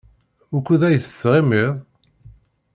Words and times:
Wukud 0.51 0.81
ay 0.87 0.97
tettɣimiḍ? 0.99 1.73